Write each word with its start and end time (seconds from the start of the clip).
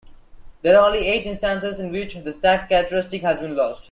There 0.63 0.79
are 0.79 0.87
only 0.87 1.05
eight 1.07 1.27
instances 1.27 1.79
in 1.79 1.91
which 1.91 2.15
the 2.15 2.33
stacked 2.33 2.71
characteristic 2.71 3.21
has 3.21 3.37
been 3.37 3.55
lost. 3.55 3.79